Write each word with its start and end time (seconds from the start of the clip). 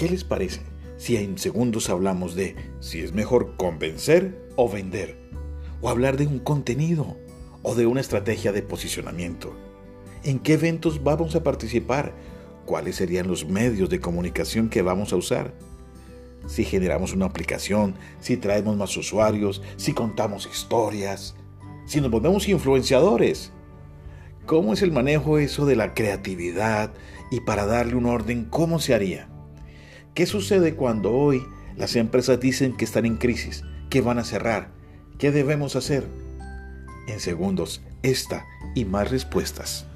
¿Qué 0.00 0.08
les 0.08 0.24
parece 0.24 0.62
si 0.96 1.18
en 1.18 1.36
segundos 1.36 1.90
hablamos 1.90 2.34
de 2.34 2.56
si 2.80 3.00
es 3.00 3.12
mejor 3.12 3.58
convencer 3.58 4.48
o 4.56 4.66
vender? 4.66 5.18
O 5.82 5.90
hablar 5.90 6.16
de 6.16 6.26
un 6.26 6.38
contenido 6.38 7.18
o 7.62 7.74
de 7.74 7.84
una 7.84 8.00
estrategia 8.00 8.50
de 8.50 8.62
posicionamiento. 8.62 9.54
¿En 10.24 10.38
qué 10.38 10.54
eventos 10.54 11.04
vamos 11.04 11.34
a 11.34 11.42
participar? 11.42 12.14
¿Cuáles 12.64 12.96
serían 12.96 13.28
los 13.28 13.46
medios 13.46 13.90
de 13.90 14.00
comunicación 14.00 14.70
que 14.70 14.80
vamos 14.80 15.12
a 15.12 15.16
usar? 15.16 15.52
Si 16.46 16.64
generamos 16.64 17.12
una 17.12 17.26
aplicación, 17.26 17.94
si 18.20 18.38
traemos 18.38 18.78
más 18.78 18.96
usuarios, 18.96 19.60
si 19.76 19.92
contamos 19.92 20.48
historias, 20.50 21.36
si 21.84 22.00
nos 22.00 22.10
volvemos 22.10 22.48
influenciadores. 22.48 23.52
¿Cómo 24.46 24.72
es 24.72 24.80
el 24.80 24.92
manejo 24.92 25.36
eso 25.36 25.66
de 25.66 25.76
la 25.76 25.92
creatividad 25.92 26.90
y 27.30 27.40
para 27.40 27.66
darle 27.66 27.96
un 27.96 28.06
orden, 28.06 28.46
cómo 28.46 28.78
se 28.78 28.94
haría? 28.94 29.28
¿Qué 30.20 30.26
sucede 30.26 30.74
cuando 30.74 31.14
hoy 31.14 31.42
las 31.78 31.96
empresas 31.96 32.38
dicen 32.38 32.76
que 32.76 32.84
están 32.84 33.06
en 33.06 33.16
crisis, 33.16 33.64
que 33.88 34.02
van 34.02 34.18
a 34.18 34.24
cerrar? 34.24 34.70
¿Qué 35.16 35.30
debemos 35.30 35.76
hacer? 35.76 36.06
En 37.08 37.20
segundos, 37.20 37.80
esta 38.02 38.44
y 38.74 38.84
más 38.84 39.10
respuestas. 39.10 39.86